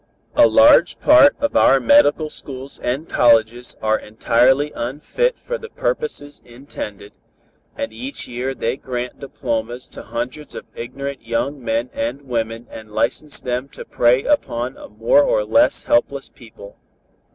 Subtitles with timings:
[0.33, 6.41] A large part of our medical schools and colleges are entirely unfit for the purposes
[6.43, 7.13] intended,
[7.77, 12.89] and each year they grant diplomas to hundreds of ignorant young men and women and
[12.91, 16.77] license them to prey upon a more or less helpless people.